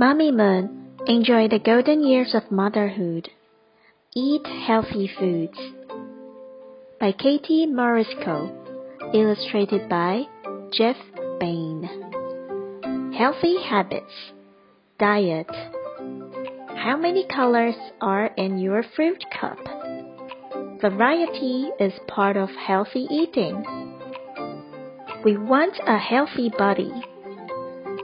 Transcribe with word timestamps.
Mommy 0.00 0.30
Moon, 0.30 0.94
enjoy 1.08 1.48
the 1.48 1.58
golden 1.58 2.06
years 2.06 2.32
of 2.32 2.52
motherhood. 2.52 3.28
Eat 4.14 4.46
healthy 4.46 5.10
foods. 5.18 5.58
By 7.00 7.10
Kati 7.10 7.66
Marisco. 7.66 8.48
Illustrated 9.12 9.88
by 9.88 10.22
Jeff 10.70 10.94
Bane. 11.40 11.82
Healthy 13.18 13.60
habits. 13.60 14.12
Diet. 15.00 15.50
How 16.76 16.96
many 16.96 17.26
colors 17.26 17.74
are 18.00 18.26
in 18.36 18.58
your 18.58 18.84
fruit 18.94 19.24
cup? 19.40 19.58
Variety 20.80 21.72
is 21.80 21.92
part 22.06 22.36
of 22.36 22.50
healthy 22.50 23.08
eating. 23.10 23.64
We 25.24 25.36
want 25.36 25.76
a 25.88 25.98
healthy 25.98 26.52
body. 26.56 26.92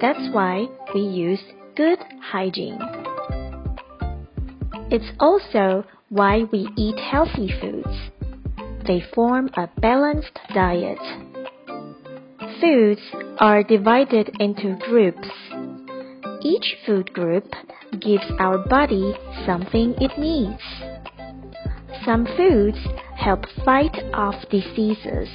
That's 0.01 0.35
why 0.35 0.67
we 0.93 1.03
use 1.03 1.39
good 1.77 1.99
hygiene. 2.21 2.79
It's 4.91 5.11
also 5.19 5.85
why 6.09 6.45
we 6.53 6.69
eat 6.77 6.99
healthy 6.99 7.53
foods. 7.61 7.97
They 8.87 9.03
form 9.15 9.51
a 9.57 9.69
balanced 9.81 10.39
diet. 10.55 10.99
Foods 12.61 13.01
are 13.39 13.63
divided 13.63 14.31
into 14.39 14.79
groups. 14.87 15.29
Each 16.43 16.77
food 16.87 17.13
group 17.13 17.47
gives 18.01 18.25
our 18.39 18.59
body 18.69 19.15
something 19.47 19.95
it 20.01 20.19
needs. 20.19 20.63
Some 22.05 22.27
foods 22.37 22.79
help 23.17 23.47
fight 23.65 23.97
off 24.13 24.35
diseases. 24.51 25.29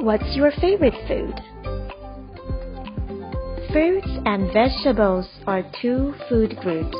What's 0.00 0.34
your 0.34 0.50
favorite 0.60 0.94
food? 1.06 1.34
Fruits 3.72 4.08
and 4.26 4.52
vegetables 4.52 5.28
are 5.46 5.62
two 5.80 6.12
food 6.28 6.56
groups. 6.56 6.96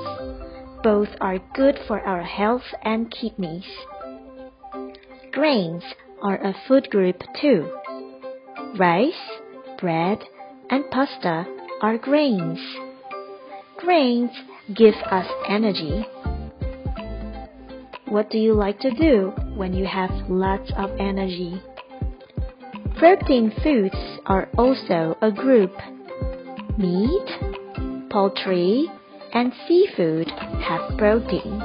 Both 0.85 1.09
are 1.21 1.41
good 1.53 1.77
for 1.89 2.01
our 2.01 2.23
health 2.23 2.63
and 2.83 3.11
kidneys. 3.11 3.65
Grains 5.33 5.83
are 6.23 6.37
a 6.37 6.55
food 6.69 6.89
group 6.89 7.23
too. 7.41 7.69
Rice, 8.79 9.13
bread, 9.81 10.21
and 10.71 10.89
pasta 10.93 11.45
are 11.83 11.99
grains. 11.99 12.61
Grains 13.79 14.31
give 14.73 14.95
us 15.11 15.27
energy. 15.49 16.07
What 18.07 18.31
do 18.31 18.39
you 18.39 18.55
like 18.55 18.79
to 18.81 18.93
do 18.93 19.33
when 19.57 19.75
you 19.75 19.87
have 19.87 20.11
lots 20.29 20.71
of 20.77 20.91
energy? 21.01 21.61
Protein 22.97 23.53
foods 23.61 23.97
are 24.27 24.49
also 24.57 25.17
a 25.21 25.33
group. 25.33 25.73
Meat, 26.81 28.09
poultry, 28.09 28.87
and 29.35 29.53
seafood 29.69 30.31
have 30.31 30.97
protein. 30.97 31.61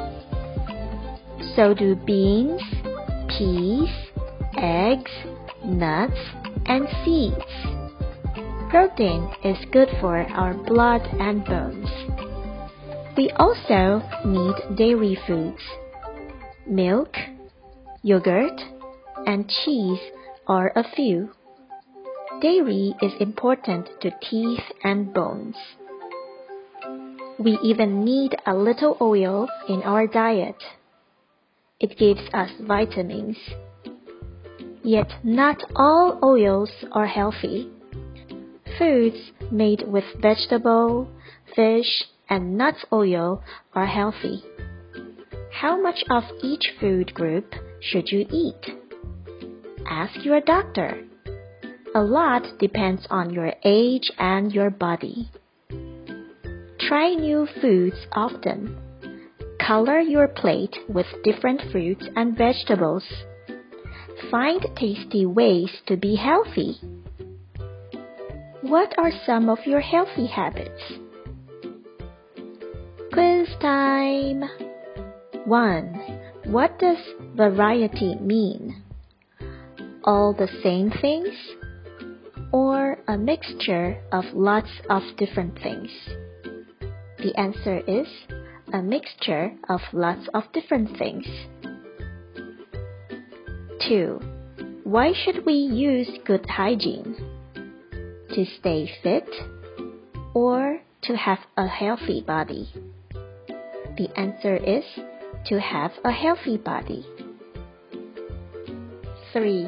So 1.56 1.74
do 1.74 1.96
beans, 1.96 2.62
peas, 3.30 3.88
eggs, 4.58 5.12
nuts, 5.64 6.20
and 6.66 6.86
seeds. 7.06 7.46
Protein 8.70 9.34
is 9.46 9.58
good 9.72 9.88
for 10.02 10.18
our 10.18 10.54
blood 10.54 11.08
and 11.14 11.46
bones. 11.46 11.88
We 13.16 13.30
also 13.38 14.02
need 14.26 14.76
dairy 14.78 15.18
foods. 15.26 15.62
Milk, 16.68 17.16
yogurt, 18.04 18.60
and 19.26 19.50
cheese 19.64 20.12
are 20.46 20.74
a 20.76 20.84
few. 20.94 21.30
Dairy 22.46 22.94
is 23.02 23.12
important 23.20 23.90
to 24.02 24.12
teeth 24.22 24.62
and 24.84 25.12
bones. 25.12 25.56
We 27.40 27.58
even 27.64 28.06
need 28.06 28.36
a 28.46 28.54
little 28.54 28.98
oil 29.02 29.48
in 29.68 29.82
our 29.82 30.06
diet. 30.06 30.62
It 31.80 31.98
gives 31.98 32.22
us 32.36 32.52
vitamins. 32.62 33.38
Yet 34.84 35.12
not 35.24 35.64
all 35.76 36.20
oils 36.22 36.70
are 36.92 37.08
healthy. 37.08 37.68
Foods 38.78 39.32
made 39.50 39.82
with 39.88 40.06
vegetable, 40.22 41.10
fish, 41.56 42.04
and 42.30 42.56
nut 42.60 42.76
oil 42.94 43.42
are 43.74 43.88
healthy. 43.88 44.44
How 45.52 45.82
much 45.82 46.04
of 46.12 46.24
each 46.44 46.74
food 46.80 47.12
group 47.16 47.56
should 47.82 48.12
you 48.12 48.28
eat? 48.30 48.78
Ask 49.90 50.24
your 50.24 50.42
doctor. 50.42 51.06
A 51.96 52.04
lot 52.04 52.60
depends 52.60 53.08
on 53.10 53.30
your 53.30 53.54
age 53.64 54.12
and 54.18 54.52
your 54.52 54.70
body. 54.70 55.30
Try 56.78 57.14
new 57.14 57.48
foods 57.62 57.96
often. 58.12 58.78
Color 59.66 60.02
your 60.02 60.28
plate 60.28 60.76
with 60.90 61.06
different 61.24 61.62
fruits 61.72 62.06
and 62.18 62.38
vegetables. 62.38 63.06
Find 64.30 64.62
tasty 64.76 65.26
ways 65.26 65.72
to 65.88 65.96
be 65.96 66.18
healthy. 66.18 66.82
What 68.60 68.94
are 68.98 69.12
some 69.26 69.48
of 69.48 69.60
your 69.66 69.80
healthy 69.80 70.28
habits? 70.28 70.84
Quiz 73.14 73.48
time! 73.62 74.44
1. 75.46 76.20
What 76.48 76.78
does 76.78 76.98
variety 77.36 78.16
mean? 78.16 78.84
All 80.04 80.34
the 80.34 80.50
same 80.62 80.92
things? 80.92 81.55
Or 82.52 82.98
a 83.08 83.18
mixture 83.18 84.02
of 84.12 84.26
lots 84.34 84.70
of 84.90 85.04
different 85.18 85.60
things? 85.62 85.90
The 87.18 87.34
answer 87.38 87.80
is 87.88 88.08
a 88.74 88.82
mixture 88.82 89.52
of 89.70 89.82
lots 89.94 90.28
of 90.34 90.44
different 90.54 90.98
things. 90.98 91.26
2. 93.88 94.20
Why 94.84 95.14
should 95.14 95.46
we 95.46 95.54
use 95.54 96.10
good 96.26 96.46
hygiene? 96.48 97.16
To 98.30 98.46
stay 98.60 98.90
fit 99.02 99.30
or 100.34 100.80
to 101.04 101.16
have 101.16 101.40
a 101.58 101.68
healthy 101.68 102.22
body? 102.22 102.70
The 103.98 104.10
answer 104.18 104.58
is 104.58 104.84
to 105.48 105.60
have 105.60 105.92
a 106.04 106.12
healthy 106.12 106.58
body. 106.58 107.06
3. 109.34 109.68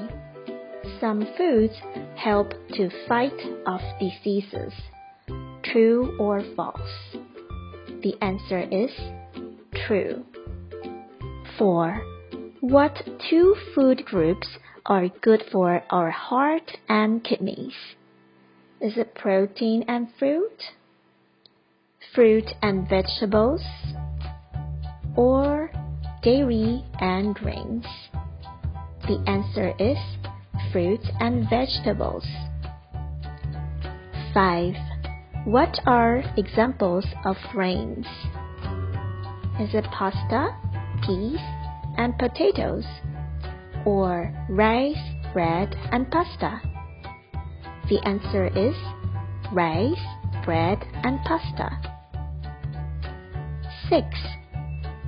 Some 1.00 1.28
foods 1.38 1.74
help 2.16 2.50
to 2.74 2.90
fight 3.08 3.40
off 3.66 3.82
diseases. 4.00 4.74
True 5.64 6.18
or 6.18 6.44
false? 6.56 7.16
The 8.02 8.16
answer 8.22 8.60
is 8.72 8.92
true. 9.86 10.26
4. 11.58 12.02
What 12.62 12.98
two 13.30 13.56
food 13.76 14.06
groups 14.06 14.48
are 14.86 15.10
good 15.22 15.44
for 15.52 15.84
our 15.90 16.10
heart 16.10 16.72
and 16.88 17.24
kidneys? 17.24 17.76
Is 18.82 18.98
it 18.98 19.16
protein 19.16 19.84
and 19.88 20.08
fruit? 20.18 20.62
Fruit 22.14 22.46
and 22.62 22.88
vegetables? 22.88 23.62
Or 25.16 25.72
dairy 26.24 26.84
and 27.00 27.36
grains? 27.36 27.86
The 29.08 29.24
answer 29.28 29.74
is 29.80 29.98
fruit 30.72 31.02
and 31.20 31.50
vegetables. 31.50 32.26
5. 34.34 34.74
What 35.46 35.80
are 35.86 36.24
examples 36.38 37.06
of 37.26 37.36
grains? 37.52 38.06
Is 39.60 39.74
it 39.74 39.86
pasta, 39.92 40.56
peas, 41.06 41.40
and 41.98 42.18
potatoes? 42.20 42.86
Or 43.86 44.34
rice, 44.50 44.96
bread, 45.34 45.76
and 45.92 46.12
pasta? 46.12 46.62
The 47.90 48.00
answer 48.06 48.48
is 48.48 48.76
rice, 49.54 50.44
bread, 50.46 50.80
and 51.04 51.20
pasta. 51.24 51.70
6. 53.90 54.06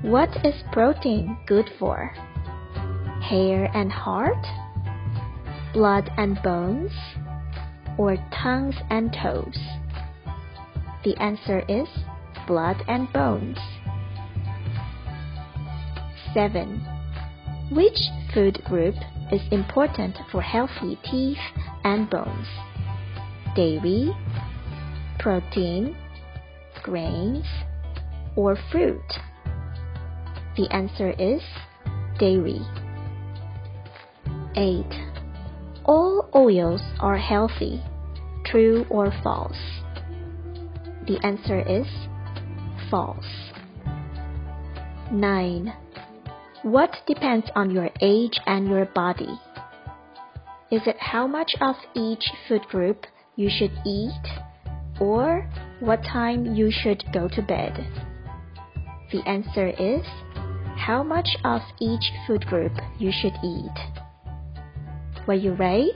What 0.04 0.30
is 0.46 0.56
protein 0.72 1.38
good 1.46 1.70
for? 1.78 2.14
Hair 3.22 3.70
and 3.76 3.92
heart? 3.92 4.46
Blood 5.74 6.10
and 6.18 6.42
bones? 6.42 6.92
Or 7.98 8.18
tongues 8.42 8.76
and 8.90 9.14
toes? 9.14 9.58
The 11.04 11.16
answer 11.18 11.64
is 11.68 11.88
blood 12.48 12.78
and 12.88 13.12
bones. 13.14 13.58
7. 16.34 16.80
Which 17.72 18.00
food 18.34 18.64
group 18.66 18.96
is 19.32 19.42
important 19.52 20.18
for 20.32 20.42
healthy 20.42 20.98
teeth 21.04 21.38
and 21.84 22.10
bones? 22.10 22.48
Dairy, 23.56 24.16
protein, 25.20 25.96
grains, 26.82 27.46
or 28.36 28.58
fruit? 28.72 29.06
The 30.58 30.68
answer 30.72 31.12
is 31.12 31.42
dairy. 32.18 32.62
8. 34.56 35.09
All 35.90 36.30
oils 36.36 36.84
are 37.00 37.18
healthy. 37.18 37.82
True 38.46 38.86
or 38.92 39.12
false? 39.24 39.58
The 41.08 41.18
answer 41.24 41.62
is 41.68 41.88
false. 42.92 43.26
9. 45.12 45.74
What 46.62 46.96
depends 47.08 47.48
on 47.56 47.72
your 47.72 47.90
age 48.02 48.40
and 48.46 48.68
your 48.68 48.86
body? 48.86 49.40
Is 50.72 50.84
it 50.86 50.98
how 51.00 51.26
much 51.26 51.56
of 51.60 51.76
each 51.96 52.30
food 52.48 52.68
group 52.68 53.08
you 53.36 53.50
should 53.50 53.74
eat 53.84 54.28
or 55.02 55.50
what 55.80 56.04
time 56.04 56.54
you 56.54 56.70
should 56.70 57.04
go 57.12 57.28
to 57.30 57.42
bed? 57.42 57.88
The 59.12 59.28
answer 59.28 59.70
is 59.70 60.06
how 60.78 61.02
much 61.02 61.30
of 61.44 61.62
each 61.82 62.12
food 62.28 62.46
group 62.46 62.74
you 63.00 63.12
should 63.12 63.34
eat. 63.44 63.99
Were 65.30 65.36
you 65.36 65.54
right? 65.54 65.92